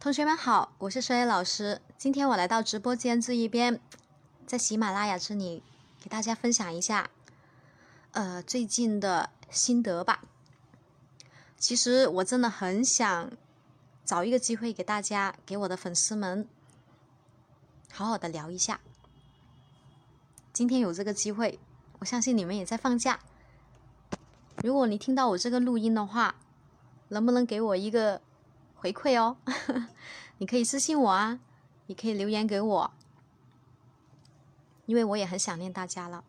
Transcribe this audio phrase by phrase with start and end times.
[0.00, 1.80] 同学们好，我是衰老师。
[1.98, 3.80] 今天我来到直播间这一边，
[4.46, 5.60] 在喜马拉雅这里
[6.00, 7.10] 给大家分享一下，
[8.12, 10.22] 呃，最近的心得吧。
[11.58, 13.32] 其实我真的很想
[14.04, 16.46] 找一个机会给大家，给我的粉丝们
[17.90, 18.80] 好好的聊一下。
[20.52, 21.58] 今天有这个机会，
[21.98, 23.18] 我相信你们也在放假。
[24.62, 26.36] 如果你听到我这个录音的话，
[27.08, 28.22] 能不能给我一个？
[28.80, 29.36] 回馈哦，
[30.38, 31.40] 你可以私信我啊，
[31.88, 32.92] 也可以留言给我，
[34.86, 36.22] 因为我也很想念大家了。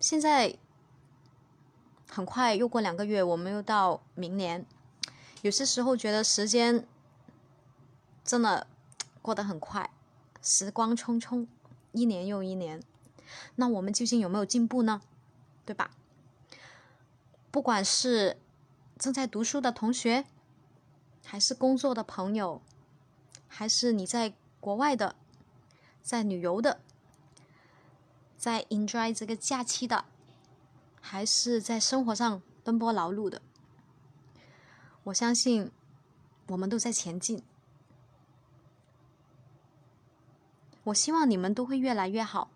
[0.00, 0.58] 现在
[2.10, 4.66] 很快又过两个月，我们又到明年。
[5.42, 6.84] 有些时候觉得时间
[8.24, 8.66] 真的
[9.22, 9.88] 过得很快，
[10.42, 11.46] 时光匆匆，
[11.92, 12.82] 一年又一年。
[13.54, 15.00] 那我们究竟有没有进步呢？
[15.64, 15.92] 对吧？
[17.52, 18.36] 不管是。
[18.98, 20.24] 正在读书的同学，
[21.24, 22.60] 还是工作的朋友，
[23.46, 25.14] 还是你在国外的，
[26.02, 26.80] 在旅游的，
[28.36, 30.04] 在 enjoy 这个假期的，
[31.00, 33.40] 还是在生活上奔波劳碌的，
[35.04, 35.70] 我相信
[36.48, 37.44] 我们都在前进。
[40.84, 42.50] 我希望你们都会越来越好，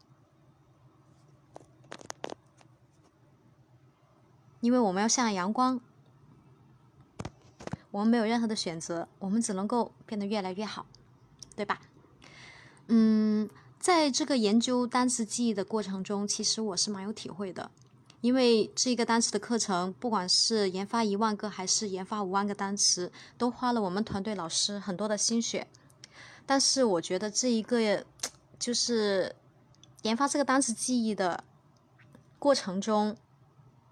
[4.60, 5.80] 因为我们要向阳光。
[7.92, 10.86] 我们没有任何的选择，我们只能够变得越来越好，
[11.54, 11.80] 对吧？
[12.88, 13.48] 嗯，
[13.78, 17.70] 在这个研究单词记忆的过程中，其实我是蛮有体会的，
[18.22, 25.68] 因为这个单词的课程，不管是研发一万个还是研发五万个单词，都花了我们团队老师很多的心血。
[26.46, 28.04] 但是我觉得这一个
[28.58, 29.36] 就是
[30.02, 31.44] 研发这个单词记忆的
[32.38, 33.16] 过程中，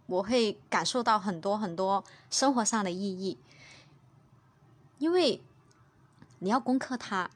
[0.07, 3.39] 我会感受到很多很多生活上的意义。
[5.01, 5.43] 因为
[6.41, 7.31] 你要攻克它，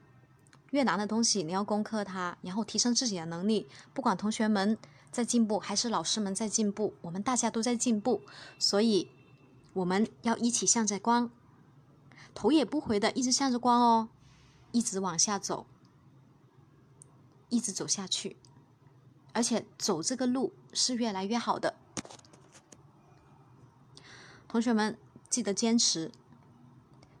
[0.69, 3.67] 越难的东西你要攻克它，然后提升自己的能力。
[3.91, 4.77] 不管同学们
[5.11, 8.21] 在进步，还是老师们在进步，我们大家都在进步，
[8.59, 9.09] 所以
[9.73, 11.31] 我们要一起向着光，
[12.35, 14.09] 头也不回的一直向着光哦，
[14.71, 15.65] 一直往下走，
[17.49, 18.37] 一直走下去，
[19.33, 21.73] 而且走这个路是越来越好的。
[24.47, 24.95] 同学们
[25.31, 26.11] 记得坚持。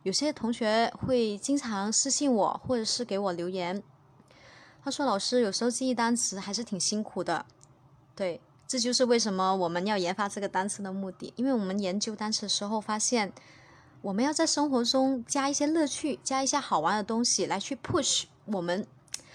[0.05, 3.81] 有些同学会经常私信我，或者是给我留言。
[4.83, 7.43] 他说：“老师，有时候记忆单词还是挺辛苦的。”
[8.15, 11.33] 对，这就是为什么我们要研发这个单词的目的。
[11.35, 13.33] 因为我们研究单词的时候发现，
[14.03, 18.85] 我们要在生活中加一些乐趣，加一些好玩的东西来去 push 我们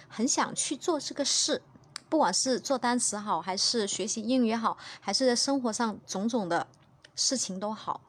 [0.06, 1.62] 很想去做这个事。
[2.08, 6.68] 不管是做单词好，还是学习英语好，还是在生活上种种的
[7.16, 8.00] 事情都好。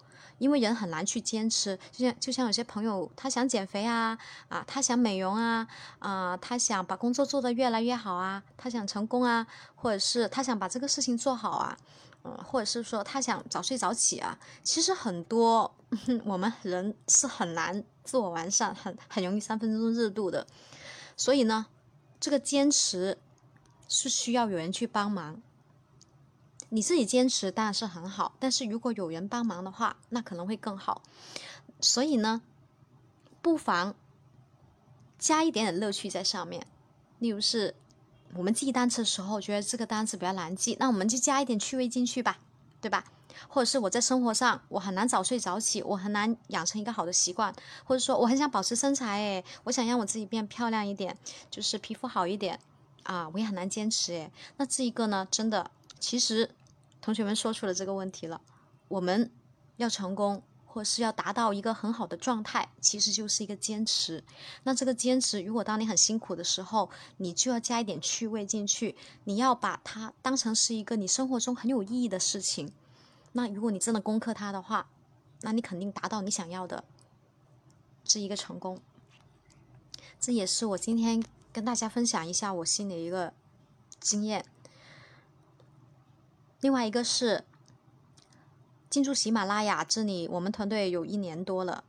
[0.41, 4.17] 因为人很难去坚持，就像就像有些朋友，他想减肥啊，
[4.49, 5.67] 啊，他想美容啊，
[5.99, 11.77] 啊，他想把工作做得越来越好啊，他想成功啊，或者是他想把这个事情做好啊，
[12.23, 14.35] 嗯，或者是说他想早睡早起啊。
[14.63, 15.71] 其实很多
[16.25, 20.47] 我们人是很难自我完善，很很容易三分钟热度的。
[21.15, 21.67] 所以呢，
[22.19, 23.19] 这个坚持
[23.87, 25.39] 是需要有人去帮忙。
[26.73, 31.01] 你自己坚持当然是很好，但是如果有人帮忙的话，那可能会更好。
[31.81, 32.41] 所以呢，
[33.41, 33.93] 不妨
[35.19, 36.65] 加一点点乐趣在上面。
[37.19, 37.75] 例如是，
[38.35, 42.39] 我们记单词的时候觉得这个单词比较难记，那我们就加一点趣味进去吧，
[42.79, 43.03] 对吧？
[43.49, 51.17] 或者是我在生活上我很难早睡早起，我很难养成一个好的习惯，或者说我很想保持身材，诶，我想让我自己变漂亮一点，
[51.49, 52.57] 就是皮肤好一点
[53.03, 56.49] 啊，我也很难坚持，诶，那这一个呢，真的其实。
[57.01, 58.39] 同学们说出了这个问题了，
[58.87, 59.31] 我们
[59.77, 64.23] 要成功，或是要达到一个很好的状态，其实就是一个坚持。
[64.63, 72.71] 那这个坚持，如果当你很辛苦的时候，你就要加一点趣味进去，你要把它当成是一个你生活中很有意义的事情。
[73.33, 74.87] 那如果你真的攻克它的话，
[75.41, 76.83] 那你肯定达到你想要的
[78.03, 78.79] 这一个成功。
[80.19, 83.33] 这也是我今天跟大家分享一下我心里一个
[83.99, 84.45] 经验。
[86.61, 87.43] 另外一个是
[88.89, 91.83] 进驻喜马拉雅这里，我们团队有一年多了。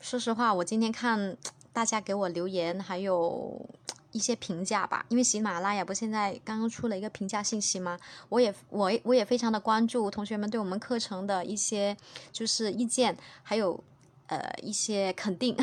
[0.00, 1.36] 说实话，我今天看
[1.72, 3.68] 大家给我留言，还有
[4.12, 5.04] 一些评价吧。
[5.08, 7.98] 因为喜马拉雅不现在刚刚出了一个评价信息吗？
[8.28, 11.96] 我也我我也非常的关注同学们对我们课程的一些
[12.32, 13.82] 就是意见，还有
[14.28, 15.56] 呃一些肯定。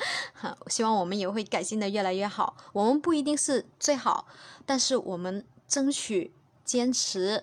[0.68, 2.56] 希望我们也会改进的越来越好。
[2.72, 4.26] 我们不一定是最好，
[4.66, 6.32] 但是我们争取。
[6.70, 7.42] 坚持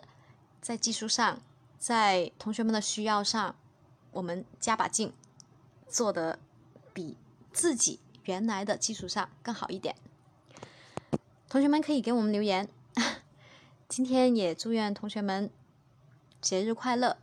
[0.62, 1.42] 在技术上，
[1.78, 3.58] 在同学们的需要上，
[4.12, 5.12] 我们加把劲，
[5.90, 6.40] 做的
[6.94, 7.18] 比
[7.52, 9.98] 自己原来的基础上更好一点。
[11.50, 12.70] 同学们可以给我们留言。
[13.90, 15.50] 今天也祝愿同学们
[16.40, 17.18] 节日快乐，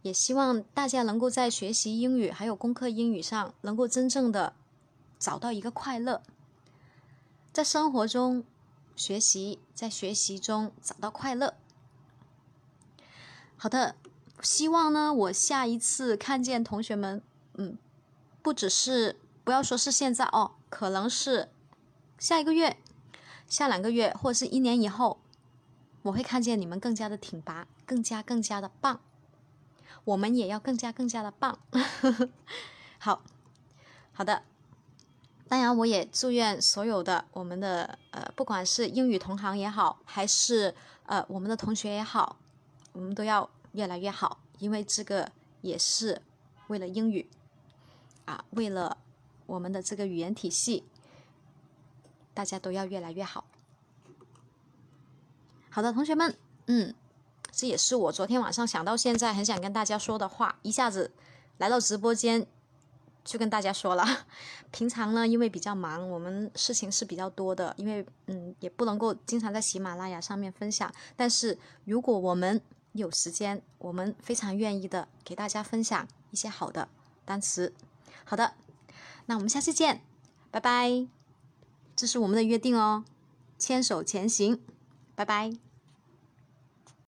[0.00, 4.54] 也希望大家能够在学习英语还有功课英语上，能够真正的
[5.18, 6.22] 找到一个快乐，
[7.52, 8.44] 在生活中
[8.98, 11.54] 学习，在学习中找到快乐。
[13.56, 13.94] 好的，
[14.42, 17.22] 希望呢，我下一次看见同学们，
[17.54, 17.78] 嗯，
[18.42, 21.48] 不只是不要说是现在哦，可能是
[22.18, 22.76] 下一个月、
[23.46, 25.20] 下两个月或者是一年以后。
[26.02, 29.00] 我会看见你们更加的挺拔，更加更加的棒，
[30.04, 31.58] 我们也要更加更加的棒。
[32.98, 33.22] 好，
[34.12, 34.42] 好的。
[35.48, 40.74] 当然，我也祝愿所有的我们的呃，不管是英语同行也好，还是
[41.06, 42.36] 呃我们的同学也好，
[42.92, 46.20] 我们都要越来越好，因为这个也是
[46.66, 47.30] 为了英语
[48.26, 48.98] 啊，为了
[49.46, 50.84] 我们的这个语言体系，
[52.34, 53.44] 大家都要越来越好。
[55.70, 56.36] 好的，同学们，
[56.66, 56.94] 嗯，
[57.50, 61.10] 这也是我昨天晚上想到现在很想跟大家说的话，一下子
[61.56, 62.46] 来到直播间
[63.28, 64.04] 就跟大家说了。
[64.72, 70.90] 平常呢，因为比较忙，我们事情是比较多的，因为嗯，也不能够经常在喜马拉雅上面分享。
[71.14, 72.58] 但是如果我们
[72.92, 76.88] 有时间，我们非常愿意的给大家分享一些好的
[77.26, 77.74] 单词。
[78.24, 78.54] 好的，
[79.26, 80.00] 那我们下次见，
[80.50, 81.06] 拜拜。
[81.94, 83.04] 这是我们的约定哦，
[83.58, 84.58] 牵手前行，
[85.14, 85.67] 拜拜。